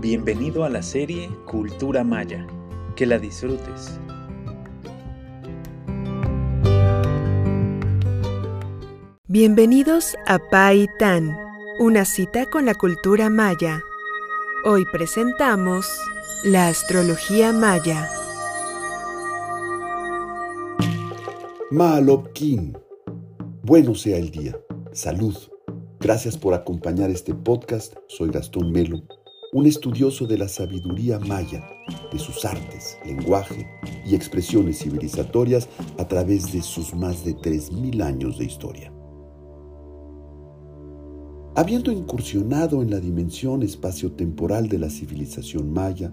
Bienvenido 0.00 0.62
a 0.62 0.68
la 0.68 0.80
serie 0.80 1.28
Cultura 1.44 2.04
Maya. 2.04 2.46
Que 2.94 3.04
la 3.04 3.18
disfrutes. 3.18 3.98
Bienvenidos 9.26 10.14
a 10.28 10.38
Pai 10.38 10.86
Tan, 11.00 11.36
una 11.80 12.04
cita 12.04 12.46
con 12.46 12.64
la 12.64 12.74
cultura 12.74 13.28
maya. 13.28 13.82
Hoy 14.64 14.84
presentamos 14.92 15.90
la 16.44 16.68
astrología 16.68 17.52
maya. 17.52 18.08
Maalopkin. 21.72 22.78
Bueno 23.64 23.96
sea 23.96 24.18
el 24.18 24.30
día. 24.30 24.56
Salud. 24.92 25.34
Gracias 25.98 26.38
por 26.38 26.54
acompañar 26.54 27.10
este 27.10 27.34
podcast. 27.34 27.96
Soy 28.06 28.30
Gastón 28.30 28.70
Melo, 28.70 29.02
un 29.52 29.66
estudioso 29.66 30.26
de 30.26 30.36
la 30.36 30.48
sabiduría 30.48 31.18
maya, 31.18 31.66
de 32.12 32.18
sus 32.18 32.44
artes, 32.44 32.98
lenguaje 33.06 33.66
y 34.06 34.14
expresiones 34.14 34.78
civilizatorias 34.80 35.68
a 35.98 36.06
través 36.06 36.52
de 36.52 36.60
sus 36.60 36.94
más 36.94 37.24
de 37.24 37.34
3.000 37.34 38.02
años 38.02 38.38
de 38.38 38.44
historia. 38.44 38.92
Habiendo 41.56 41.90
incursionado 41.90 42.82
en 42.82 42.90
la 42.90 43.00
dimensión 43.00 43.62
espaciotemporal 43.62 44.68
de 44.68 44.78
la 44.78 44.90
civilización 44.90 45.72
maya, 45.72 46.12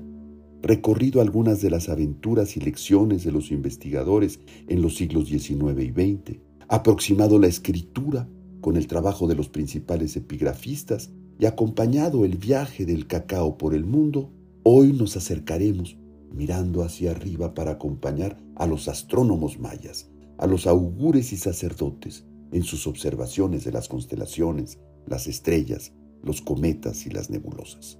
recorrido 0.62 1.22
algunas 1.22 1.62
de 1.62 1.70
las 1.70 1.90
aventuras 1.90 2.56
y 2.58 2.62
lecciones 2.62 3.24
de 3.24 3.32
los 3.32 3.52
investigadores 3.52 4.40
en 4.68 4.82
los 4.82 4.96
siglos 4.96 5.28
XIX 5.28 5.80
y 5.82 5.90
XX, 5.92 6.40
aproximado 6.68 7.38
la 7.38 7.48
escritura 7.48 8.28
con 8.62 8.78
el 8.78 8.88
trabajo 8.88 9.28
de 9.28 9.36
los 9.36 9.50
principales 9.50 10.16
epigrafistas 10.16 11.12
y 11.40 11.46
acompañado 11.46 12.26
el 12.26 12.38
viaje 12.38 12.86
del 12.86 13.08
cacao 13.08 13.58
por 13.58 13.74
el 13.74 13.86
mundo, 13.86 14.32
hoy 14.64 14.94
nos 14.94 15.18
acercaremos 15.18 15.98
mirando 16.32 16.84
hacia 16.84 17.12
arriba 17.12 17.54
para 17.54 17.72
acompañar 17.72 18.38
a 18.56 18.68
los 18.68 18.88
astrónomos 18.88 19.60
mayas, 19.60 20.10
a 20.38 20.48
los 20.48 20.68
augures 20.68 21.32
y 21.34 21.38
sacerdotes 21.38 22.26
en 22.52 22.64
sus 22.64 22.88
observaciones 22.88 23.64
de 23.64 23.72
las 23.72 23.88
constelaciones, 23.88 24.80
las 25.06 25.28
estrellas, 25.28 25.94
los 26.24 26.42
cometas 26.42 27.06
y 27.06 27.10
las 27.10 27.30
nebulosas. 27.30 28.00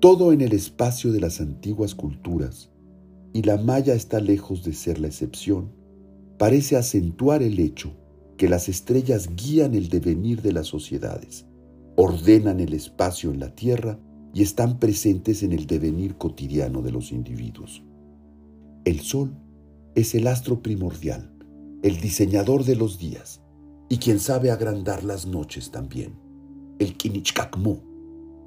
Todo 0.00 0.32
en 0.32 0.40
el 0.40 0.52
espacio 0.52 1.12
de 1.12 1.20
las 1.20 1.40
antiguas 1.40 1.94
culturas, 1.94 2.70
y 3.32 3.42
la 3.42 3.58
maya 3.58 3.94
está 3.94 4.20
lejos 4.20 4.64
de 4.64 4.72
ser 4.72 4.98
la 4.98 5.06
excepción, 5.06 5.72
parece 6.38 6.76
acentuar 6.76 7.42
el 7.42 7.58
hecho 7.60 7.92
que 8.36 8.48
las 8.48 8.68
estrellas 8.68 9.28
guían 9.36 9.74
el 9.74 9.88
devenir 9.88 10.42
de 10.42 10.52
las 10.52 10.66
sociedades, 10.66 11.46
ordenan 12.02 12.60
el 12.60 12.72
espacio 12.72 13.30
en 13.30 13.40
la 13.40 13.54
Tierra 13.54 13.98
y 14.32 14.42
están 14.42 14.78
presentes 14.78 15.42
en 15.42 15.52
el 15.52 15.66
devenir 15.66 16.16
cotidiano 16.16 16.80
de 16.80 16.92
los 16.92 17.12
individuos. 17.12 17.84
El 18.86 19.00
Sol 19.00 19.36
es 19.94 20.14
el 20.14 20.26
astro 20.26 20.62
primordial, 20.62 21.30
el 21.82 22.00
diseñador 22.00 22.64
de 22.64 22.74
los 22.74 22.98
días, 22.98 23.42
y 23.90 23.98
quien 23.98 24.18
sabe 24.18 24.50
agrandar 24.50 25.04
las 25.04 25.26
noches 25.26 25.70
también. 25.70 26.18
El 26.78 26.96
Kinichkakmu, 26.96 27.82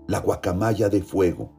la 0.07 0.19
guacamaya 0.19 0.89
de 0.89 1.03
fuego, 1.03 1.51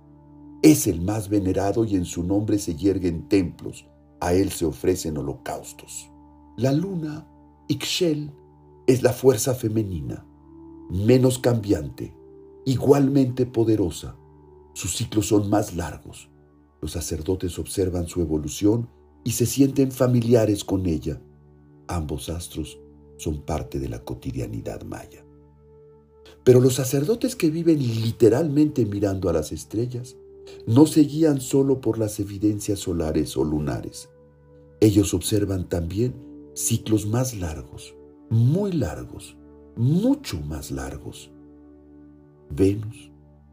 es 0.63 0.89
el 0.89 1.01
más 1.01 1.29
venerado 1.29 1.85
y 1.85 1.95
en 1.95 2.07
su 2.07 2.25
nombre 2.25 2.59
se 2.59 2.75
yerguen 2.75 3.29
templos, 3.29 3.87
a 4.21 4.33
él 4.33 4.51
se 4.51 4.65
ofrecen 4.65 5.17
holocaustos. 5.17 6.11
La 6.57 6.73
luna, 6.73 7.29
Ixchel, 7.69 8.33
es 8.89 9.05
la 9.05 9.13
fuerza 9.13 9.55
femenina, 9.55 10.27
menos 10.91 11.39
cambiante, 11.39 12.15
igualmente 12.65 13.47
poderosa. 13.47 14.17
Sus 14.75 14.97
ciclos 14.97 15.29
son 15.29 15.49
más 15.49 15.75
largos. 15.75 16.31
Los 16.81 16.93
sacerdotes 16.93 17.59
observan 17.59 18.07
su 18.07 18.21
evolución 18.21 18.89
y 19.25 19.33
se 19.33 19.47
sienten 19.47 19.93
familiares 19.93 20.65
con 20.65 20.87
ella. 20.87 21.21
Ambos 21.89 22.29
astros 22.29 22.79
son 23.17 23.43
parte 23.43 23.79
de 23.79 23.89
la 23.89 24.05
cotidianidad 24.05 24.83
maya. 24.83 25.25
Pero 26.45 26.61
los 26.61 26.75
sacerdotes 26.75 27.37
que 27.37 27.51
viven 27.51 27.79
literalmente 27.79 28.85
mirando 28.85 29.31
a 29.31 29.33
las 29.33 29.53
estrellas 29.53 30.17
no 30.67 30.87
se 30.87 31.01
guían 31.03 31.41
solo 31.41 31.81
por 31.81 31.99
las 31.99 32.21
evidencias 32.21 32.81
solares 32.81 33.37
o 33.37 33.45
lunares. 33.45 34.11
Ellos 34.81 35.15
observan 35.15 35.69
también 35.69 36.15
ciclos 36.55 37.07
más 37.07 37.35
largos, 37.35 37.95
muy 38.29 38.73
largos, 38.73 39.37
mucho 39.77 40.41
más 40.41 40.71
largos. 40.71 41.31
Venus 42.51 43.11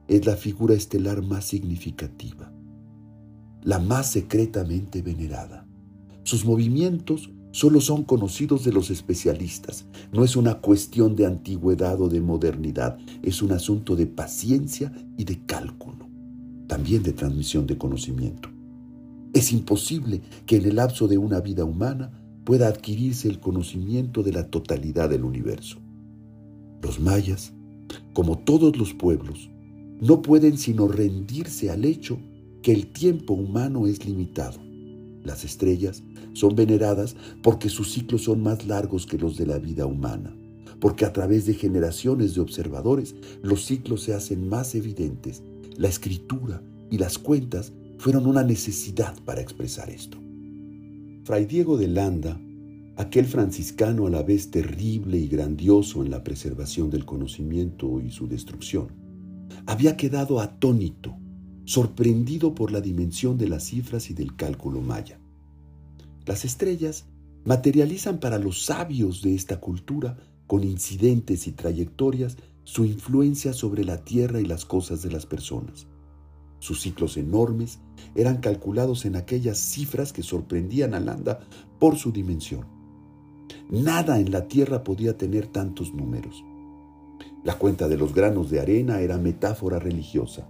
es 0.07 0.25
la 0.25 0.35
figura 0.35 0.75
estelar 0.75 1.21
más 1.21 1.45
significativa, 1.45 2.51
la 3.63 3.79
más 3.79 4.11
secretamente 4.11 5.01
venerada. 5.01 5.65
Sus 6.23 6.45
movimientos 6.45 7.31
solo 7.51 7.81
son 7.81 8.03
conocidos 8.03 8.63
de 8.63 8.71
los 8.71 8.89
especialistas. 8.89 9.85
No 10.11 10.23
es 10.23 10.35
una 10.35 10.55
cuestión 10.55 11.15
de 11.15 11.25
antigüedad 11.25 11.99
o 12.01 12.09
de 12.09 12.21
modernidad, 12.21 12.97
es 13.23 13.41
un 13.41 13.51
asunto 13.51 13.95
de 13.95 14.07
paciencia 14.07 14.91
y 15.17 15.25
de 15.25 15.45
cálculo, 15.45 16.07
también 16.67 17.03
de 17.03 17.13
transmisión 17.13 17.67
de 17.67 17.77
conocimiento. 17.77 18.49
Es 19.33 19.51
imposible 19.51 20.21
que 20.45 20.57
en 20.57 20.65
el 20.65 20.75
lapso 20.75 21.07
de 21.07 21.17
una 21.17 21.39
vida 21.39 21.63
humana 21.63 22.11
pueda 22.43 22.67
adquirirse 22.67 23.29
el 23.29 23.39
conocimiento 23.39 24.23
de 24.23 24.33
la 24.33 24.47
totalidad 24.47 25.09
del 25.09 25.23
universo. 25.23 25.80
Los 26.81 26.99
mayas, 26.99 27.53
como 28.13 28.39
todos 28.39 28.77
los 28.77 28.93
pueblos, 28.93 29.49
no 29.99 30.21
pueden 30.21 30.57
sino 30.57 30.87
rendirse 30.87 31.69
al 31.69 31.85
hecho 31.85 32.17
que 32.63 32.71
el 32.71 32.87
tiempo 32.87 33.33
humano 33.33 33.87
es 33.87 34.05
limitado. 34.05 34.59
Las 35.23 35.43
estrellas 35.45 36.03
son 36.33 36.55
veneradas 36.55 37.15
porque 37.43 37.69
sus 37.69 37.91
ciclos 37.91 38.23
son 38.23 38.41
más 38.41 38.65
largos 38.65 39.05
que 39.05 39.17
los 39.17 39.37
de 39.37 39.45
la 39.45 39.59
vida 39.59 39.85
humana, 39.85 40.35
porque 40.79 41.05
a 41.05 41.13
través 41.13 41.45
de 41.45 41.53
generaciones 41.53 42.33
de 42.33 42.41
observadores 42.41 43.15
los 43.43 43.65
ciclos 43.65 44.01
se 44.03 44.13
hacen 44.13 44.49
más 44.49 44.73
evidentes. 44.73 45.43
La 45.77 45.87
escritura 45.87 46.63
y 46.89 46.97
las 46.97 47.19
cuentas 47.19 47.71
fueron 47.99 48.25
una 48.25 48.43
necesidad 48.43 49.15
para 49.23 49.41
expresar 49.41 49.91
esto. 49.91 50.17
Fray 51.23 51.45
Diego 51.45 51.77
de 51.77 51.87
Landa, 51.87 52.41
aquel 53.01 53.25
franciscano 53.25 54.05
a 54.05 54.11
la 54.11 54.21
vez 54.21 54.51
terrible 54.51 55.17
y 55.17 55.27
grandioso 55.27 56.03
en 56.03 56.11
la 56.11 56.23
preservación 56.23 56.91
del 56.91 57.03
conocimiento 57.03 57.99
y 57.99 58.11
su 58.11 58.27
destrucción, 58.27 58.89
había 59.65 59.97
quedado 59.97 60.39
atónito, 60.39 61.17
sorprendido 61.65 62.53
por 62.53 62.71
la 62.71 62.79
dimensión 62.79 63.39
de 63.39 63.47
las 63.47 63.65
cifras 63.65 64.11
y 64.11 64.13
del 64.13 64.35
cálculo 64.35 64.81
maya. 64.81 65.19
Las 66.27 66.45
estrellas 66.45 67.05
materializan 67.43 68.19
para 68.19 68.37
los 68.37 68.65
sabios 68.65 69.23
de 69.23 69.33
esta 69.33 69.59
cultura, 69.59 70.17
con 70.45 70.63
incidentes 70.63 71.47
y 71.47 71.53
trayectorias, 71.53 72.37
su 72.63 72.85
influencia 72.85 73.53
sobre 73.53 73.83
la 73.83 74.03
tierra 74.03 74.39
y 74.41 74.45
las 74.45 74.63
cosas 74.63 75.01
de 75.01 75.11
las 75.11 75.25
personas. 75.25 75.87
Sus 76.59 76.81
ciclos 76.81 77.17
enormes 77.17 77.79
eran 78.13 78.37
calculados 78.37 79.05
en 79.05 79.15
aquellas 79.15 79.57
cifras 79.57 80.13
que 80.13 80.21
sorprendían 80.21 80.93
a 80.93 80.99
Landa 80.99 81.39
por 81.79 81.97
su 81.97 82.11
dimensión. 82.11 82.80
Nada 83.71 84.19
en 84.19 84.33
la 84.33 84.49
Tierra 84.49 84.83
podía 84.83 85.17
tener 85.17 85.47
tantos 85.47 85.93
números. 85.93 86.43
La 87.45 87.57
cuenta 87.57 87.87
de 87.87 87.95
los 87.95 88.13
granos 88.13 88.49
de 88.49 88.59
arena 88.59 88.99
era 88.99 89.17
metáfora 89.17 89.79
religiosa. 89.79 90.45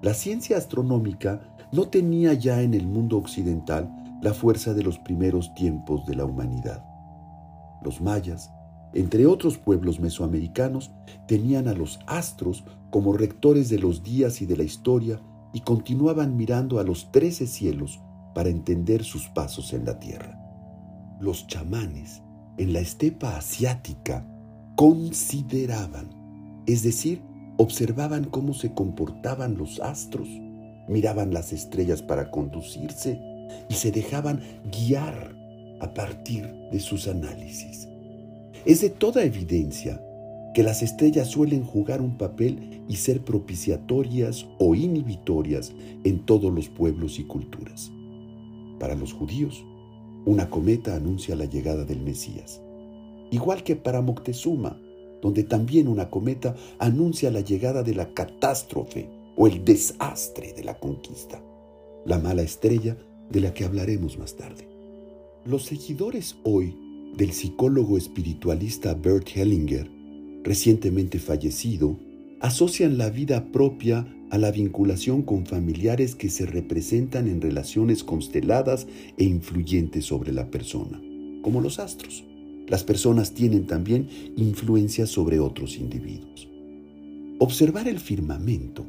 La 0.00 0.14
ciencia 0.14 0.56
astronómica 0.56 1.54
no 1.70 1.88
tenía 1.88 2.32
ya 2.32 2.62
en 2.62 2.72
el 2.72 2.86
mundo 2.86 3.18
occidental 3.18 3.92
la 4.22 4.32
fuerza 4.32 4.72
de 4.72 4.82
los 4.82 4.98
primeros 4.98 5.52
tiempos 5.52 6.06
de 6.06 6.14
la 6.14 6.24
humanidad. 6.24 6.82
Los 7.82 8.00
mayas, 8.00 8.50
entre 8.94 9.26
otros 9.26 9.58
pueblos 9.58 10.00
mesoamericanos, 10.00 10.92
tenían 11.28 11.68
a 11.68 11.74
los 11.74 11.98
astros 12.06 12.64
como 12.88 13.12
rectores 13.12 13.68
de 13.68 13.80
los 13.80 14.02
días 14.02 14.40
y 14.40 14.46
de 14.46 14.56
la 14.56 14.62
historia 14.62 15.20
y 15.52 15.60
continuaban 15.60 16.38
mirando 16.38 16.80
a 16.80 16.84
los 16.84 17.12
trece 17.12 17.46
cielos 17.46 18.00
para 18.34 18.48
entender 18.48 19.04
sus 19.04 19.28
pasos 19.28 19.74
en 19.74 19.84
la 19.84 19.98
tierra. 19.98 20.38
Los 21.20 21.46
chamanes 21.46 22.22
en 22.58 22.72
la 22.72 22.80
estepa 22.80 23.36
asiática 23.36 24.26
consideraban, 24.76 26.10
es 26.66 26.82
decir, 26.82 27.22
observaban 27.56 28.24
cómo 28.24 28.54
se 28.54 28.72
comportaban 28.72 29.56
los 29.56 29.80
astros, 29.80 30.28
miraban 30.88 31.32
las 31.32 31.52
estrellas 31.52 32.02
para 32.02 32.30
conducirse 32.30 33.20
y 33.68 33.74
se 33.74 33.90
dejaban 33.90 34.40
guiar 34.70 35.34
a 35.80 35.94
partir 35.94 36.46
de 36.70 36.80
sus 36.80 37.08
análisis. 37.08 37.88
Es 38.64 38.80
de 38.80 38.90
toda 38.90 39.24
evidencia 39.24 40.00
que 40.54 40.62
las 40.62 40.82
estrellas 40.82 41.28
suelen 41.28 41.64
jugar 41.64 42.00
un 42.00 42.16
papel 42.18 42.82
y 42.88 42.96
ser 42.96 43.24
propiciatorias 43.24 44.46
o 44.58 44.74
inhibitorias 44.74 45.72
en 46.04 46.24
todos 46.26 46.52
los 46.52 46.68
pueblos 46.68 47.18
y 47.18 47.24
culturas. 47.24 47.90
Para 48.78 48.94
los 48.94 49.12
judíos, 49.12 49.64
una 50.24 50.48
cometa 50.50 50.94
anuncia 50.94 51.36
la 51.36 51.44
llegada 51.44 51.84
del 51.84 52.00
Mesías, 52.00 52.60
igual 53.30 53.62
que 53.64 53.76
para 53.76 54.00
Moctezuma, 54.00 54.80
donde 55.20 55.44
también 55.44 55.88
una 55.88 56.10
cometa 56.10 56.54
anuncia 56.78 57.30
la 57.30 57.40
llegada 57.40 57.82
de 57.82 57.94
la 57.94 58.12
catástrofe 58.12 59.08
o 59.36 59.46
el 59.46 59.64
desastre 59.64 60.52
de 60.52 60.64
la 60.64 60.78
conquista, 60.78 61.40
la 62.04 62.18
mala 62.18 62.42
estrella 62.42 62.96
de 63.30 63.40
la 63.40 63.54
que 63.54 63.64
hablaremos 63.64 64.18
más 64.18 64.36
tarde. 64.36 64.68
Los 65.44 65.64
seguidores 65.64 66.36
hoy 66.44 66.76
del 67.16 67.32
psicólogo 67.32 67.96
espiritualista 67.96 68.94
Bert 68.94 69.28
Hellinger, 69.34 69.90
recientemente 70.42 71.18
fallecido, 71.18 71.96
asocian 72.40 72.98
la 72.98 73.10
vida 73.10 73.50
propia 73.52 74.06
a 74.32 74.38
la 74.38 74.50
vinculación 74.50 75.20
con 75.20 75.44
familiares 75.44 76.14
que 76.14 76.30
se 76.30 76.46
representan 76.46 77.28
en 77.28 77.42
relaciones 77.42 78.02
consteladas 78.02 78.86
e 79.18 79.24
influyentes 79.24 80.06
sobre 80.06 80.32
la 80.32 80.50
persona, 80.50 81.02
como 81.42 81.60
los 81.60 81.78
astros. 81.78 82.24
Las 82.66 82.82
personas 82.82 83.34
tienen 83.34 83.66
también 83.66 84.08
influencia 84.38 85.06
sobre 85.06 85.38
otros 85.38 85.76
individuos. 85.76 86.48
Observar 87.40 87.88
el 87.88 88.00
firmamento 88.00 88.86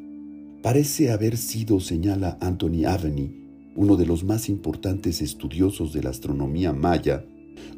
parece 0.62 1.12
haber 1.12 1.36
sido, 1.36 1.82
señala 1.82 2.38
Anthony 2.40 2.86
Aveni, 2.88 3.44
uno 3.76 3.98
de 3.98 4.06
los 4.06 4.24
más 4.24 4.48
importantes 4.48 5.22
estudiosos 5.22 5.92
de 5.92 6.04
la 6.04 6.12
astronomía 6.12 6.72
maya, 6.72 7.26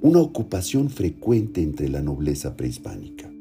una 0.01 0.19
ocupación 0.19 0.91
frecuente 0.91 1.63
entre 1.63 1.89
la 1.89 2.03
nobleza 2.03 2.56
prehispánica. 2.56 3.34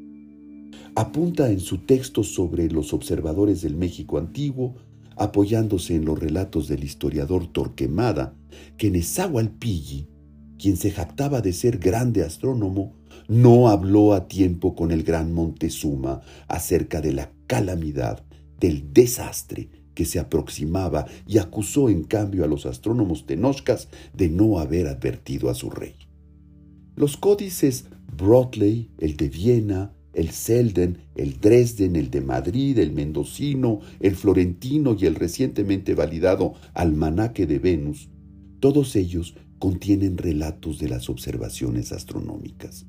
Apunta 0.97 1.51
en 1.51 1.59
su 1.59 1.79
texto 1.79 2.23
sobre 2.23 2.69
los 2.69 2.93
observadores 2.93 3.61
del 3.61 3.75
México 3.75 4.17
antiguo, 4.17 4.75
apoyándose 5.17 5.93
en 5.93 6.05
los 6.05 6.17
relatos 6.17 6.69
del 6.69 6.85
historiador 6.85 7.47
Torquemada, 7.47 8.33
que 8.77 8.91
Nezahualpilli, 8.91 10.07
quien 10.57 10.77
se 10.77 10.91
jactaba 10.91 11.41
de 11.41 11.51
ser 11.51 11.79
grande 11.79 12.23
astrónomo, 12.23 12.93
no 13.27 13.67
habló 13.67 14.13
a 14.13 14.29
tiempo 14.29 14.73
con 14.73 14.91
el 14.91 15.03
gran 15.03 15.33
Montezuma 15.33 16.21
acerca 16.47 17.01
de 17.01 17.11
la 17.11 17.31
calamidad, 17.45 18.23
del 18.57 18.93
desastre 18.93 19.69
que 19.95 20.05
se 20.05 20.17
aproximaba 20.17 21.07
y 21.27 21.39
acusó 21.39 21.89
en 21.89 22.03
cambio 22.03 22.45
a 22.45 22.47
los 22.47 22.65
astrónomos 22.65 23.25
tenochcas 23.25 23.89
de 24.13 24.29
no 24.29 24.59
haber 24.59 24.87
advertido 24.87 25.49
a 25.49 25.55
su 25.55 25.69
rey. 25.69 25.95
Los 26.95 27.17
códices 27.17 27.85
Broadley, 28.15 28.91
el 28.99 29.17
de 29.17 29.27
Viena, 29.27 29.94
el 30.15 30.31
Selden, 30.31 30.97
el 31.15 31.39
Dresden, 31.39 31.95
el 31.95 32.09
de 32.09 32.21
Madrid, 32.21 32.79
el 32.79 32.91
mendocino, 32.91 33.81
el 33.99 34.15
florentino 34.15 34.95
y 34.99 35.05
el 35.05 35.15
recientemente 35.15 35.93
validado 35.93 36.53
Almanaque 36.73 37.45
de 37.45 37.59
Venus, 37.59 38.09
todos 38.59 38.95
ellos 38.95 39.35
contienen 39.59 40.17
relatos 40.17 40.79
de 40.79 40.89
las 40.89 41.09
observaciones 41.09 41.91
astronómicas. 41.91 42.85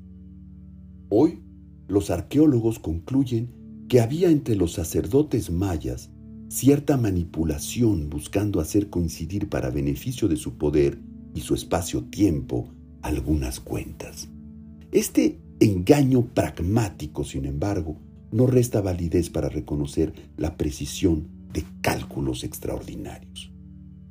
Hoy, 1.09 1.39
los 1.87 2.09
arqueólogos 2.09 2.79
concluyen 2.79 3.49
que 3.87 4.01
había 4.01 4.29
entre 4.29 4.55
los 4.55 4.73
sacerdotes 4.73 5.51
mayas 5.51 6.09
cierta 6.49 6.97
manipulación 6.97 8.09
buscando 8.09 8.59
hacer 8.59 8.89
coincidir 8.89 9.49
para 9.49 9.69
beneficio 9.69 10.27
de 10.27 10.37
su 10.37 10.57
poder 10.57 10.97
y 11.33 11.41
su 11.41 11.53
espacio-tiempo 11.53 12.69
algunas 13.01 13.59
cuentas. 13.59 14.29
Este 14.91 15.39
engaño 15.59 16.25
pragmático, 16.25 17.23
sin 17.23 17.45
embargo, 17.45 17.97
no 18.31 18.45
resta 18.45 18.81
validez 18.81 19.29
para 19.29 19.49
reconocer 19.49 20.13
la 20.37 20.57
precisión 20.57 21.27
de 21.53 21.63
cálculos 21.81 22.43
extraordinarios. 22.43 23.51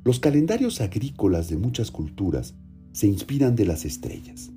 Los 0.03 0.19
calendarios 0.19 0.81
agrícolas 0.81 1.49
de 1.49 1.57
muchas 1.57 1.91
culturas 1.91 2.55
se 2.93 3.07
inspiran 3.07 3.55
de 3.55 3.65
las 3.65 3.85
estrellas. 3.85 4.49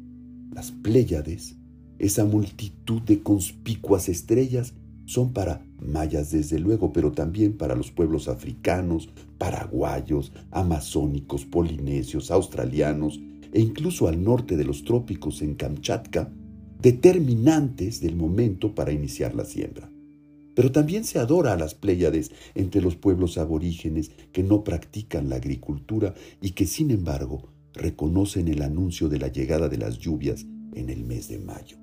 Las 0.52 0.70
Pléyades, 0.70 1.56
esa 1.98 2.25
multitud 2.25 3.02
de 3.02 3.22
conspicuas 3.22 4.08
estrellas, 4.08 4.75
son 5.04 5.32
para 5.32 5.66
mayas 5.81 6.31
desde 6.31 6.58
luego, 6.58 6.93
pero 6.93 7.12
también 7.12 7.56
para 7.56 7.75
los 7.75 7.90
pueblos 7.90 8.28
africanos, 8.28 9.08
paraguayos, 9.38 10.32
amazónicos, 10.52 11.44
polinesios, 11.44 12.31
australianos 12.31 13.20
e 13.52 13.60
incluso 13.60 14.06
al 14.06 14.22
norte 14.22 14.56
de 14.56 14.64
los 14.64 14.84
trópicos 14.84 15.43
en 15.43 15.54
Kamchatka, 15.54 16.32
determinantes 16.82 18.00
del 18.00 18.17
momento 18.17 18.75
para 18.75 18.93
iniciar 18.93 19.35
la 19.35 19.44
siembra. 19.44 19.91
Pero 20.55 20.73
también 20.73 21.05
se 21.05 21.19
adora 21.19 21.53
a 21.53 21.56
las 21.56 21.75
Pléyades 21.75 22.32
entre 22.55 22.82
los 22.82 22.97
pueblos 22.97 23.38
aborígenes 23.38 24.11
que 24.32 24.43
no 24.43 24.65
practican 24.65 25.29
la 25.29 25.37
agricultura 25.37 26.15
y 26.41 26.50
que 26.53 26.67
sin 26.67 26.91
embargo 26.91 27.49
reconocen 27.73 28.49
el 28.49 28.62
anuncio 28.62 29.09
de 29.09 29.19
la 29.19 29.29
llegada 29.29 29.69
de 29.69 29.79
las 29.79 29.99
lluvias 29.99 30.47
en 30.75 30.91
el 30.91 31.05
mes 31.05 31.29
de 31.29 31.38
mayo. 31.38 31.77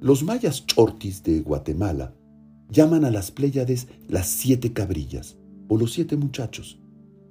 Los 0.00 0.22
mayas 0.22 0.66
chortis 0.66 1.22
de 1.22 1.40
Guatemala 1.40 2.14
llaman 2.70 3.04
a 3.04 3.10
las 3.10 3.30
Pléyades 3.30 3.88
las 4.08 4.28
siete 4.28 4.72
cabrillas 4.72 5.36
o 5.68 5.76
los 5.76 5.92
siete 5.92 6.16
muchachos 6.16 6.78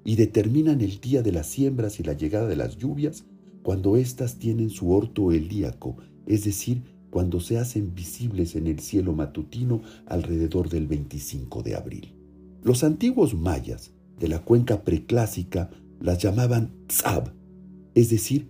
y 0.03 0.15
determinan 0.15 0.81
el 0.81 0.99
día 0.99 1.21
de 1.21 1.31
las 1.31 1.47
siembras 1.47 1.99
y 1.99 2.03
la 2.03 2.13
llegada 2.13 2.47
de 2.47 2.55
las 2.55 2.77
lluvias 2.77 3.25
cuando 3.61 3.97
éstas 3.97 4.37
tienen 4.37 4.69
su 4.69 4.91
orto 4.91 5.31
helíaco, 5.31 5.97
es 6.27 6.43
decir, 6.43 6.83
cuando 7.09 7.39
se 7.39 7.57
hacen 7.57 7.95
visibles 7.95 8.55
en 8.55 8.67
el 8.67 8.79
cielo 8.79 9.13
matutino 9.13 9.81
alrededor 10.05 10.69
del 10.69 10.87
25 10.87 11.63
de 11.63 11.75
abril. 11.75 12.13
Los 12.63 12.83
antiguos 12.83 13.33
mayas 13.33 13.91
de 14.19 14.27
la 14.27 14.39
cuenca 14.39 14.83
preclásica 14.83 15.69
las 15.99 16.19
llamaban 16.19 16.71
tzab, 16.87 17.33
es 17.95 18.09
decir, 18.09 18.49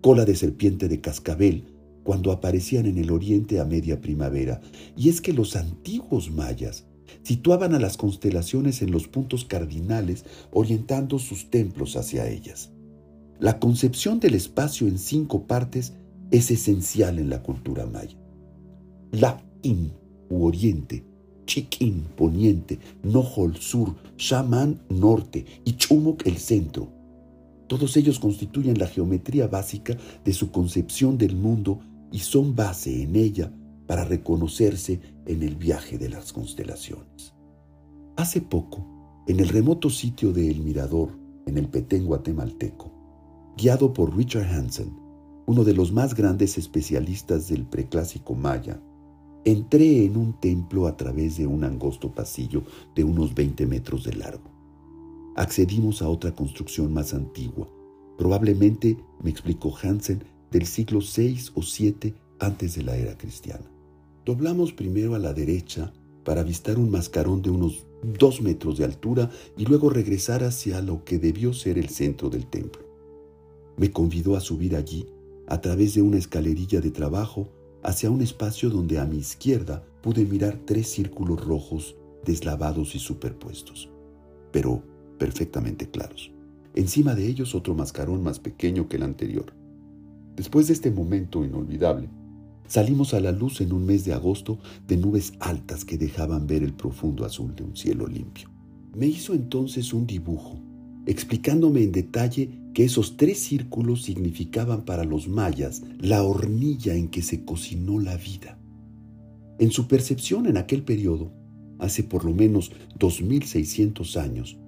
cola 0.00 0.24
de 0.24 0.34
serpiente 0.34 0.88
de 0.88 1.00
cascabel, 1.00 1.64
cuando 2.02 2.32
aparecían 2.32 2.86
en 2.86 2.96
el 2.98 3.10
oriente 3.10 3.60
a 3.60 3.64
media 3.64 4.00
primavera. 4.00 4.60
Y 4.96 5.10
es 5.10 5.20
que 5.20 5.34
los 5.34 5.56
antiguos 5.56 6.30
mayas 6.30 6.86
situaban 7.22 7.74
a 7.74 7.78
las 7.78 7.96
constelaciones 7.96 8.80
en 8.80 8.90
los 8.90 9.08
puntos 9.08 9.44
cardinales, 9.44 10.24
orientando 10.50 11.18
sus 11.18 11.50
templos 11.50 11.96
hacia 11.96 12.28
ellas. 12.28 12.70
La 13.38 13.58
concepción 13.58 14.20
del 14.20 14.34
espacio 14.34 14.88
en 14.88 14.98
cinco 14.98 15.46
partes 15.46 15.92
es 16.30 16.50
esencial 16.50 17.18
en 17.18 17.30
la 17.30 17.42
cultura 17.42 17.86
maya. 17.86 18.16
La-in, 19.12 19.92
u 20.28 20.44
oriente, 20.44 21.04
Chiquín, 21.46 22.04
poniente, 22.14 22.78
Nohol, 23.02 23.56
sur, 23.56 23.94
Shaman, 24.18 24.82
norte 24.90 25.46
y 25.64 25.72
Chumok, 25.76 26.26
el 26.26 26.36
centro. 26.36 26.92
Todos 27.68 27.96
ellos 27.96 28.18
constituyen 28.18 28.78
la 28.78 28.86
geometría 28.86 29.46
básica 29.46 29.96
de 30.24 30.32
su 30.34 30.50
concepción 30.50 31.16
del 31.16 31.36
mundo 31.36 31.80
y 32.12 32.18
son 32.18 32.54
base 32.54 33.02
en 33.02 33.16
ella 33.16 33.50
para 33.86 34.04
reconocerse 34.04 35.00
en 35.24 35.42
el 35.42 35.56
viaje 35.56 35.96
de 35.96 36.10
las 36.10 36.32
constelaciones. 36.34 37.34
Hace 38.16 38.42
poco, 38.42 39.24
en 39.26 39.40
el 39.40 39.48
remoto 39.48 39.88
sitio 39.88 40.32
de 40.32 40.50
El 40.50 40.60
Mirador, 40.60 41.18
en 41.46 41.56
el 41.56 41.68
Petén 41.68 42.04
guatemalteco, 42.04 42.92
guiado 43.56 43.92
por 43.92 44.14
Richard 44.14 44.50
Hansen, 44.50 45.07
uno 45.48 45.64
de 45.64 45.72
los 45.72 45.92
más 45.92 46.14
grandes 46.14 46.58
especialistas 46.58 47.48
del 47.48 47.64
preclásico 47.64 48.34
maya, 48.34 48.82
entré 49.46 50.04
en 50.04 50.18
un 50.18 50.38
templo 50.38 50.86
a 50.86 50.94
través 50.94 51.38
de 51.38 51.46
un 51.46 51.64
angosto 51.64 52.14
pasillo 52.14 52.64
de 52.94 53.02
unos 53.02 53.34
20 53.34 53.66
metros 53.66 54.04
de 54.04 54.12
largo. 54.12 54.44
Accedimos 55.36 56.02
a 56.02 56.08
otra 56.10 56.34
construcción 56.34 56.92
más 56.92 57.14
antigua, 57.14 57.66
probablemente, 58.18 58.98
me 59.22 59.30
explicó 59.30 59.74
Hansen, 59.74 60.22
del 60.50 60.66
siglo 60.66 60.98
VI 61.00 61.38
o 61.54 61.62
VII 61.62 62.12
antes 62.40 62.74
de 62.74 62.82
la 62.82 62.98
era 62.98 63.16
cristiana. 63.16 63.64
Doblamos 64.26 64.74
primero 64.74 65.14
a 65.14 65.18
la 65.18 65.32
derecha 65.32 65.94
para 66.26 66.42
avistar 66.42 66.78
un 66.78 66.90
mascarón 66.90 67.40
de 67.40 67.48
unos 67.48 67.86
dos 68.18 68.42
metros 68.42 68.76
de 68.76 68.84
altura 68.84 69.30
y 69.56 69.64
luego 69.64 69.88
regresar 69.88 70.44
hacia 70.44 70.82
lo 70.82 71.06
que 71.06 71.18
debió 71.18 71.54
ser 71.54 71.78
el 71.78 71.88
centro 71.88 72.28
del 72.28 72.44
templo. 72.44 72.82
Me 73.78 73.90
convidó 73.90 74.36
a 74.36 74.40
subir 74.40 74.76
allí 74.76 75.06
a 75.48 75.60
través 75.60 75.94
de 75.94 76.02
una 76.02 76.18
escalerilla 76.18 76.80
de 76.80 76.90
trabajo 76.90 77.48
hacia 77.82 78.10
un 78.10 78.22
espacio 78.22 78.70
donde 78.70 78.98
a 78.98 79.04
mi 79.04 79.18
izquierda 79.18 79.84
pude 80.02 80.24
mirar 80.24 80.60
tres 80.64 80.88
círculos 80.88 81.44
rojos 81.44 81.96
deslavados 82.24 82.94
y 82.94 82.98
superpuestos, 82.98 83.90
pero 84.52 84.82
perfectamente 85.18 85.90
claros. 85.90 86.30
Encima 86.74 87.14
de 87.14 87.26
ellos 87.26 87.54
otro 87.54 87.74
mascarón 87.74 88.22
más 88.22 88.38
pequeño 88.38 88.88
que 88.88 88.96
el 88.96 89.02
anterior. 89.02 89.52
Después 90.36 90.68
de 90.68 90.74
este 90.74 90.90
momento 90.90 91.44
inolvidable, 91.44 92.08
Salimos 92.68 93.14
a 93.14 93.20
la 93.20 93.32
luz 93.32 93.62
en 93.62 93.72
un 93.72 93.86
mes 93.86 94.04
de 94.04 94.12
agosto 94.12 94.58
de 94.86 94.98
nubes 94.98 95.32
altas 95.40 95.86
que 95.86 95.96
dejaban 95.96 96.46
ver 96.46 96.62
el 96.62 96.74
profundo 96.74 97.24
azul 97.24 97.56
de 97.56 97.62
un 97.62 97.74
cielo 97.74 98.06
limpio. 98.06 98.50
Me 98.94 99.06
hizo 99.06 99.32
entonces 99.32 99.94
un 99.94 100.06
dibujo, 100.06 100.60
explicándome 101.06 101.82
en 101.82 101.92
detalle 101.92 102.50
que 102.78 102.84
esos 102.84 103.16
tres 103.16 103.40
círculos 103.40 104.04
significaban 104.04 104.84
para 104.84 105.02
los 105.02 105.26
mayas 105.26 105.82
la 105.98 106.22
hornilla 106.22 106.94
en 106.94 107.08
que 107.08 107.22
se 107.22 107.44
cocinó 107.44 107.98
la 107.98 108.16
vida. 108.16 108.56
En 109.58 109.72
su 109.72 109.88
percepción 109.88 110.46
en 110.46 110.58
aquel 110.58 110.84
periodo, 110.84 111.32
hace 111.80 112.04
por 112.04 112.24
lo 112.24 112.32
menos 112.32 112.70
2600 112.96 114.16
años, 114.16 114.58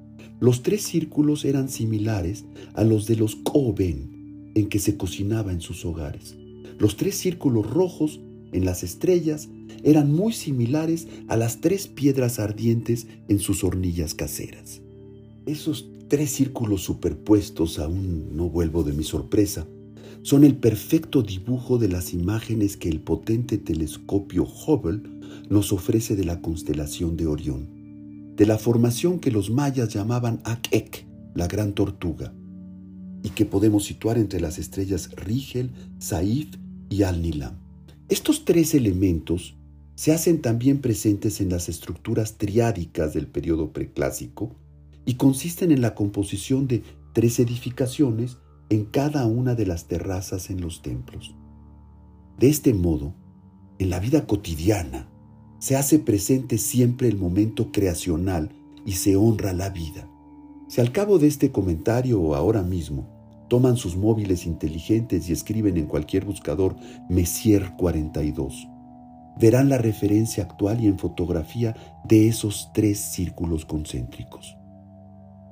los 0.40 0.64
tres 0.64 0.82
círculos 0.82 1.44
eran 1.44 1.68
similares 1.68 2.44
a 2.74 2.82
los 2.82 3.06
de 3.06 3.14
los 3.14 3.36
Koben 3.36 4.50
en 4.56 4.68
que 4.68 4.80
se 4.80 4.96
cocinaba 4.96 5.52
en 5.52 5.60
sus 5.60 5.84
hogares. 5.84 6.34
Los 6.80 6.96
tres 6.96 7.16
círculos 7.16 7.70
rojos 7.70 8.18
en 8.50 8.64
las 8.64 8.82
estrellas 8.82 9.48
eran 9.84 10.12
muy 10.12 10.32
similares 10.32 11.06
a 11.28 11.36
las 11.36 11.60
tres 11.60 11.86
piedras 11.86 12.40
ardientes 12.40 13.06
en 13.28 13.38
sus 13.38 13.62
hornillas 13.62 14.14
caseras. 14.14 14.82
Esos 15.46 15.86
tres 16.10 16.32
círculos 16.32 16.82
superpuestos, 16.82 17.78
aún 17.78 18.36
no 18.36 18.48
vuelvo 18.50 18.82
de 18.82 18.92
mi 18.92 19.04
sorpresa, 19.04 19.68
son 20.22 20.42
el 20.42 20.56
perfecto 20.56 21.22
dibujo 21.22 21.78
de 21.78 21.88
las 21.88 22.12
imágenes 22.12 22.76
que 22.76 22.88
el 22.88 23.00
potente 23.00 23.58
telescopio 23.58 24.42
Hubble 24.42 25.02
nos 25.48 25.72
ofrece 25.72 26.16
de 26.16 26.24
la 26.24 26.42
constelación 26.42 27.16
de 27.16 27.28
Orión, 27.28 28.34
de 28.34 28.44
la 28.44 28.58
formación 28.58 29.20
que 29.20 29.30
los 29.30 29.50
mayas 29.50 29.94
llamaban 29.94 30.40
Ak-Ek, 30.42 31.06
la 31.36 31.46
gran 31.46 31.74
tortuga, 31.74 32.34
y 33.22 33.30
que 33.30 33.46
podemos 33.46 33.84
situar 33.84 34.18
entre 34.18 34.40
las 34.40 34.58
estrellas 34.58 35.10
Rigel, 35.14 35.70
Saif 36.00 36.48
y 36.88 37.04
Al-Nilam. 37.04 37.54
Estos 38.08 38.44
tres 38.44 38.74
elementos 38.74 39.54
se 39.94 40.10
hacen 40.10 40.42
también 40.42 40.80
presentes 40.80 41.40
en 41.40 41.50
las 41.50 41.68
estructuras 41.68 42.36
triádicas 42.36 43.14
del 43.14 43.28
periodo 43.28 43.72
preclásico 43.72 44.56
y 45.10 45.14
consisten 45.14 45.72
en 45.72 45.80
la 45.80 45.96
composición 45.96 46.68
de 46.68 46.84
tres 47.14 47.40
edificaciones 47.40 48.36
en 48.68 48.84
cada 48.84 49.26
una 49.26 49.56
de 49.56 49.66
las 49.66 49.88
terrazas 49.88 50.50
en 50.50 50.60
los 50.60 50.82
templos. 50.82 51.34
De 52.38 52.48
este 52.48 52.74
modo, 52.74 53.16
en 53.80 53.90
la 53.90 53.98
vida 53.98 54.28
cotidiana, 54.28 55.08
se 55.58 55.74
hace 55.74 55.98
presente 55.98 56.58
siempre 56.58 57.08
el 57.08 57.16
momento 57.16 57.72
creacional 57.72 58.52
y 58.86 58.92
se 58.92 59.16
honra 59.16 59.52
la 59.52 59.70
vida. 59.70 60.08
Si 60.68 60.80
al 60.80 60.92
cabo 60.92 61.18
de 61.18 61.26
este 61.26 61.50
comentario 61.50 62.20
o 62.20 62.36
ahora 62.36 62.62
mismo 62.62 63.08
toman 63.48 63.76
sus 63.76 63.96
móviles 63.96 64.46
inteligentes 64.46 65.28
y 65.28 65.32
escriben 65.32 65.76
en 65.76 65.86
cualquier 65.86 66.24
buscador 66.24 66.76
Messier 67.08 67.72
42, 67.76 68.68
verán 69.40 69.70
la 69.70 69.78
referencia 69.78 70.44
actual 70.44 70.80
y 70.80 70.86
en 70.86 71.00
fotografía 71.00 71.74
de 72.04 72.28
esos 72.28 72.70
tres 72.72 73.00
círculos 73.00 73.64
concéntricos. 73.64 74.59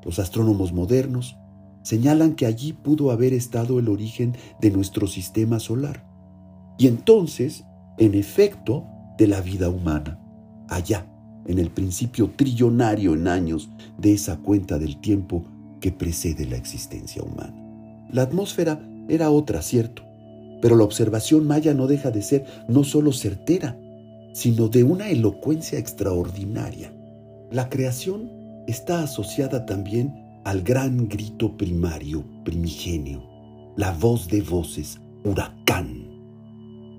Los 0.08 0.18
astrónomos 0.18 0.72
modernos 0.72 1.36
señalan 1.82 2.34
que 2.34 2.46
allí 2.46 2.72
pudo 2.72 3.10
haber 3.10 3.34
estado 3.34 3.78
el 3.78 3.90
origen 3.90 4.34
de 4.58 4.70
nuestro 4.70 5.06
sistema 5.06 5.60
solar 5.60 6.02
y 6.78 6.86
entonces, 6.86 7.66
en 7.98 8.14
efecto, 8.14 8.86
de 9.18 9.26
la 9.26 9.42
vida 9.42 9.68
humana, 9.68 10.18
allá, 10.66 11.06
en 11.44 11.58
el 11.58 11.68
principio 11.70 12.30
trillonario 12.34 13.12
en 13.12 13.28
años 13.28 13.68
de 13.98 14.14
esa 14.14 14.38
cuenta 14.38 14.78
del 14.78 14.98
tiempo 14.98 15.44
que 15.78 15.92
precede 15.92 16.46
la 16.46 16.56
existencia 16.56 17.22
humana. 17.22 17.54
La 18.10 18.22
atmósfera 18.22 18.80
era 19.10 19.30
otra, 19.30 19.60
cierto, 19.60 20.04
pero 20.62 20.74
la 20.76 20.84
observación 20.84 21.46
maya 21.46 21.74
no 21.74 21.86
deja 21.86 22.10
de 22.10 22.22
ser 22.22 22.46
no 22.66 22.82
solo 22.82 23.12
certera, 23.12 23.78
sino 24.32 24.68
de 24.68 24.84
una 24.84 25.10
elocuencia 25.10 25.78
extraordinaria. 25.78 26.94
La 27.50 27.68
creación 27.68 28.38
está 28.68 29.02
asociada 29.02 29.64
también 29.64 30.14
al 30.44 30.62
gran 30.62 31.08
grito 31.08 31.56
primario, 31.56 32.22
primigenio, 32.44 33.25
la 33.76 33.92
voz 33.92 34.28
de 34.28 34.42
voces, 34.42 35.00
huracán. 35.25 36.06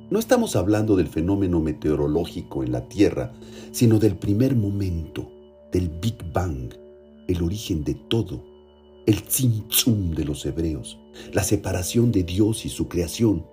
No 0.10 0.18
estamos 0.18 0.56
hablando 0.56 0.96
del 0.96 1.08
fenómeno 1.08 1.60
meteorológico 1.60 2.64
en 2.64 2.72
la 2.72 2.90
Tierra, 2.90 3.34
sino 3.72 4.00
del 4.00 4.16
primer 4.18 4.56
momento, 4.56 5.32
del 5.72 5.90
Big 5.90 6.18
Bang, 6.34 6.74
el 7.28 7.44
origen 7.44 7.84
de 7.84 7.94
todo, 7.94 8.44
el 9.06 9.22
tzimtzum 9.22 10.16
de 10.16 10.26
los 10.26 10.48
hebreos, 10.48 10.98
la 11.34 11.44
separación 11.44 12.12
de 12.12 12.24
Dios 12.24 12.66
y 12.66 12.70
su 12.70 12.88
creación. 12.88 13.46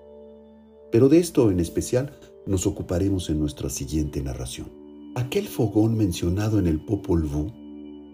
Pero 0.91 1.11
de 1.11 1.19
esto 1.19 1.51
en 1.51 1.61
especial 1.61 2.19
nos 2.47 2.67
ocuparemos 2.67 3.29
en 3.29 3.41
nuestra 3.41 3.69
siguiente 3.69 4.23
narración. 4.23 4.73
Aquel 5.17 5.47
fogón 5.47 5.99
mencionado 5.99 6.59
en 6.59 6.67
el 6.67 6.81
Popol 6.81 7.25
Vuh 7.25 7.66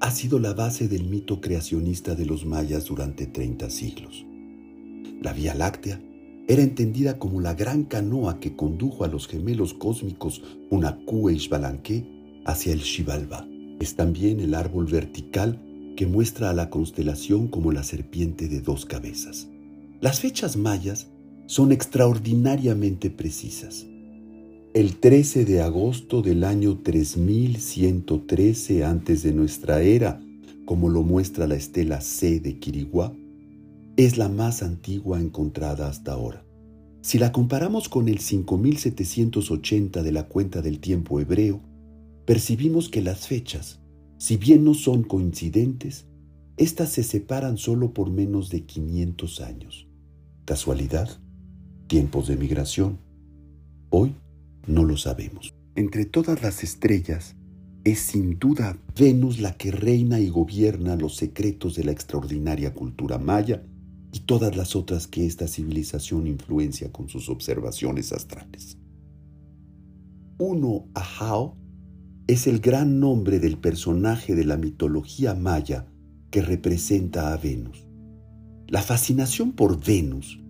ha 0.02 0.10
sido 0.10 0.40
la 0.40 0.52
base 0.52 0.88
del 0.88 1.04
mito 1.04 1.40
creacionista 1.40 2.16
de 2.16 2.26
los 2.26 2.44
mayas 2.44 2.86
durante 2.86 3.28
30 3.28 3.70
siglos. 3.70 4.26
La 5.22 5.32
Vía 5.32 5.54
Láctea 5.54 6.02
era 6.48 6.60
entendida 6.60 7.20
como 7.20 7.40
la 7.40 7.54
gran 7.54 7.84
canoa 7.84 8.40
que 8.40 8.56
condujo 8.56 9.04
a 9.04 9.06
los 9.06 9.28
gemelos 9.28 9.74
cósmicos 9.74 10.42
Unaku 10.70 11.30
e 11.30 11.38
Xbalanque 11.38 12.04
hacia 12.44 12.72
el 12.72 12.80
Xibalba. 12.80 13.46
Es 13.78 13.94
también 13.94 14.40
el 14.40 14.56
árbol 14.56 14.86
vertical 14.86 15.62
que 15.96 16.08
muestra 16.08 16.50
a 16.50 16.54
la 16.54 16.68
constelación 16.68 17.46
como 17.46 17.70
la 17.70 17.84
serpiente 17.84 18.48
de 18.48 18.60
dos 18.60 18.84
cabezas. 18.84 19.46
Las 20.00 20.18
fechas 20.18 20.56
mayas 20.56 21.10
son 21.46 21.70
extraordinariamente 21.70 23.08
precisas. 23.08 23.86
El 24.74 24.96
13 24.96 25.44
de 25.44 25.60
agosto 25.60 26.22
del 26.22 26.44
año 26.44 26.78
3113 26.78 28.86
antes 28.86 29.22
de 29.22 29.34
nuestra 29.34 29.82
era, 29.82 30.18
como 30.64 30.88
lo 30.88 31.02
muestra 31.02 31.46
la 31.46 31.56
estela 31.56 32.00
C 32.00 32.40
de 32.40 32.58
Quiriguá, 32.58 33.12
es 33.98 34.16
la 34.16 34.30
más 34.30 34.62
antigua 34.62 35.20
encontrada 35.20 35.88
hasta 35.88 36.14
ahora. 36.14 36.46
Si 37.02 37.18
la 37.18 37.32
comparamos 37.32 37.90
con 37.90 38.08
el 38.08 38.20
5780 38.20 40.02
de 40.02 40.10
la 40.10 40.26
cuenta 40.26 40.62
del 40.62 40.80
tiempo 40.80 41.20
hebreo, 41.20 41.60
percibimos 42.24 42.88
que 42.88 43.02
las 43.02 43.26
fechas, 43.26 43.78
si 44.16 44.38
bien 44.38 44.64
no 44.64 44.72
son 44.72 45.02
coincidentes, 45.02 46.06
éstas 46.56 46.88
se 46.88 47.02
separan 47.02 47.58
solo 47.58 47.92
por 47.92 48.08
menos 48.08 48.48
de 48.48 48.64
500 48.64 49.42
años. 49.42 49.86
¿Casualidad? 50.46 51.10
¿Tiempos 51.88 52.28
de 52.28 52.36
migración? 52.36 52.96
Hoy 53.90 54.14
no 54.66 54.84
lo 54.84 54.96
sabemos. 54.96 55.54
Entre 55.74 56.04
todas 56.04 56.42
las 56.42 56.62
estrellas, 56.62 57.36
es 57.84 57.98
sin 57.98 58.38
duda 58.38 58.78
Venus 58.96 59.40
la 59.40 59.56
que 59.56 59.72
reina 59.72 60.20
y 60.20 60.28
gobierna 60.28 60.96
los 60.96 61.16
secretos 61.16 61.74
de 61.74 61.84
la 61.84 61.92
extraordinaria 61.92 62.72
cultura 62.72 63.18
maya 63.18 63.64
y 64.12 64.20
todas 64.20 64.54
las 64.56 64.76
otras 64.76 65.08
que 65.08 65.26
esta 65.26 65.48
civilización 65.48 66.26
influencia 66.26 66.92
con 66.92 67.08
sus 67.08 67.28
observaciones 67.28 68.12
astrales. 68.12 68.76
Uno 70.38 70.86
Ahau 70.94 71.56
es 72.26 72.46
el 72.46 72.60
gran 72.60 73.00
nombre 73.00 73.40
del 73.40 73.58
personaje 73.58 74.34
de 74.34 74.44
la 74.44 74.56
mitología 74.56 75.34
maya 75.34 75.86
que 76.30 76.42
representa 76.42 77.32
a 77.32 77.36
Venus. 77.36 77.88
La 78.68 78.82
fascinación 78.82 79.52
por 79.52 79.84
Venus 79.84 80.40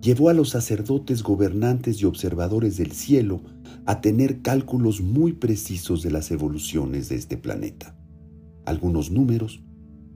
llevó 0.00 0.28
a 0.28 0.34
los 0.34 0.50
sacerdotes 0.50 1.22
gobernantes 1.22 2.00
y 2.02 2.04
observadores 2.04 2.76
del 2.76 2.92
cielo 2.92 3.40
a 3.86 4.00
tener 4.00 4.42
cálculos 4.42 5.00
muy 5.00 5.32
precisos 5.32 6.02
de 6.02 6.10
las 6.10 6.30
evoluciones 6.30 7.08
de 7.08 7.16
este 7.16 7.36
planeta. 7.36 7.96
Algunos 8.64 9.10
números 9.10 9.62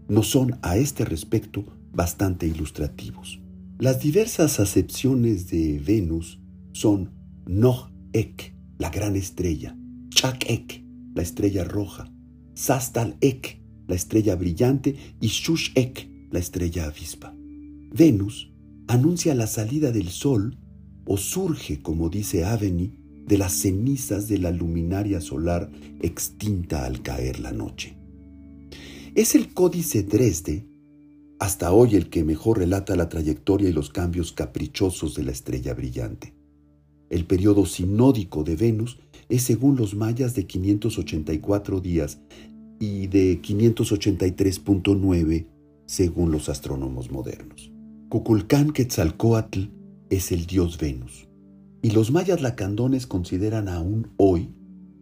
nos 0.09 0.29
son 0.29 0.59
a 0.63 0.77
este 0.77 1.05
respecto 1.05 1.65
bastante 1.93 2.47
ilustrativos. 2.47 3.41
Las 3.79 4.01
diversas 4.01 4.61
acepciones 4.61 5.49
de 5.51 5.81
Venus 5.85 6.41
son 6.73 7.11
Noh-Ek, 7.47 8.55
la 8.79 8.91
gran 8.91 9.17
estrella, 9.17 9.77
Chak-Ek, 10.11 10.85
la 11.15 11.23
estrella 11.23 11.65
roja, 11.65 12.13
Sastal-Ek, 12.55 13.61
la 13.89 13.95
estrella 13.95 14.37
brillante, 14.37 14.97
y 15.21 15.27
Shush-Ek, 15.29 16.29
la 16.31 16.39
estrella 16.39 16.87
avispa. 16.87 17.35
Venus 17.93 18.53
anuncia 18.89 19.35
la 19.35 19.47
salida 19.47 19.93
del 19.93 20.09
sol 20.09 20.59
o 21.05 21.17
surge, 21.17 21.81
como 21.83 22.09
dice 22.09 22.45
Aveni, 22.45 23.06
de 23.27 23.39
las 23.39 23.53
cenizas 23.53 24.29
de 24.29 24.39
la 24.39 24.51
luminaria 24.51 25.21
solar 25.21 25.71
extinta 26.01 26.85
al 26.85 27.03
caer 27.03 27.41
la 27.41 27.53
noche. 27.53 27.97
Es 29.15 29.35
el 29.35 29.53
códice 29.53 30.03
Dresde, 30.03 30.67
hasta 31.39 31.73
hoy 31.73 31.97
el 31.97 32.09
que 32.09 32.25
mejor 32.25 32.59
relata 32.59 32.97
la 32.97 33.09
trayectoria 33.09 33.69
y 33.69 33.73
los 33.73 33.91
cambios 33.91 34.33
caprichosos 34.33 35.15
de 35.15 35.25
la 35.25 35.33
estrella 35.33 35.75
brillante. 35.75 36.35
El 37.11 37.27
periodo 37.27 37.67
sinódico 37.67 38.43
de 38.43 38.57
Venus 38.57 38.99
es 39.29 39.43
según 39.43 39.77
los 39.77 39.95
mayas 39.95 40.35
de 40.35 40.47
584 40.47 41.81
días 41.81 42.19
y 42.81 43.07
de 43.09 43.41
583.9 43.41 45.47
según 45.87 46.31
los 46.31 46.49
astrónomos 46.49 47.11
modernos. 47.11 47.71
Cuculcán 48.09 48.73
Quetzalcoatl 48.73 49.65
es 50.11 50.33
el 50.33 50.47
dios 50.47 50.79
Venus. 50.79 51.26
Y 51.87 51.93
los 51.93 52.11
mayas 52.11 52.43
lacandones 52.43 53.07
consideran 53.07 53.69
aún 53.69 54.09
hoy 54.17 54.49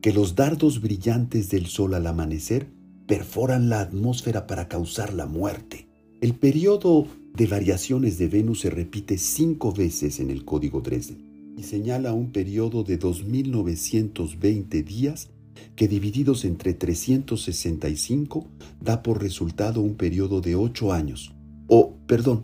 que 0.02 0.12
los 0.12 0.34
dardos 0.34 0.82
brillantes 0.82 1.48
del 1.48 1.64
sol 1.64 1.94
al 1.94 2.06
amanecer 2.06 2.68
perforan 3.06 3.70
la 3.70 3.80
atmósfera 3.80 4.46
para 4.46 4.68
causar 4.68 5.14
la 5.14 5.24
muerte. 5.24 5.88
El 6.20 6.34
periodo 6.34 7.06
de 7.32 7.46
variaciones 7.46 8.18
de 8.18 8.28
Venus 8.28 8.60
se 8.60 8.68
repite 8.68 9.16
cinco 9.16 9.72
veces 9.72 10.20
en 10.20 10.28
el 10.28 10.44
código 10.44 10.82
Dresden 10.82 11.54
y 11.56 11.62
señala 11.62 12.12
un 12.12 12.32
periodo 12.32 12.84
de 12.84 13.00
2.920 13.00 14.84
días 14.84 15.30
que 15.76 15.88
divididos 15.88 16.44
entre 16.44 16.74
365 16.74 18.46
da 18.82 19.02
por 19.02 19.22
resultado 19.22 19.80
un 19.80 19.94
periodo 19.94 20.42
de 20.42 20.54
8 20.54 20.92
años, 20.92 21.32
o, 21.66 21.96
perdón, 22.06 22.42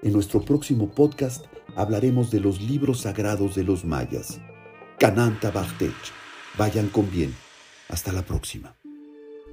En 0.01 0.11
nuestro 0.11 0.41
próximo 0.41 0.89
podcast 0.89 1.45
hablaremos 1.75 2.31
de 2.31 2.39
los 2.39 2.59
libros 2.63 3.01
sagrados 3.01 3.53
de 3.53 3.63
los 3.63 3.85
mayas. 3.85 4.41
Kananta 4.99 5.51
Bachtech. 5.51 5.93
Vayan 6.57 6.89
con 6.89 7.09
bien. 7.11 7.35
Hasta 7.89 8.11
la 8.11 8.21
próxima. 8.23 8.75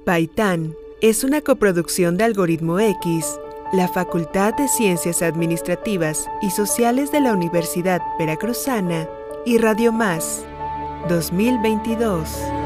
Paitán 0.05 0.75
es 1.01 1.25
una 1.25 1.41
coproducción 1.41 2.17
de 2.17 2.25
Algoritmo 2.25 2.79
X, 2.79 3.39
la 3.73 3.89
Facultad 3.89 4.55
de 4.55 4.69
Ciencias 4.69 5.23
Administrativas 5.23 6.27
y 6.41 6.51
Sociales 6.51 7.13
de 7.13 7.21
la 7.21 7.33
Universidad 7.33 8.01
Veracruzana 8.19 9.09
y 9.45 9.59
Radio 9.59 9.93
Más 9.93 10.45
2022. 11.09 12.62